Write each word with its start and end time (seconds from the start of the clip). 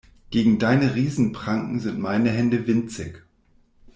Gegen 0.31 0.57
deine 0.57 0.95
Riesen-Pranken 0.95 1.79
sind 1.79 1.99
meine 1.99 2.31
Hände 2.31 2.65
winzig. 2.65 3.23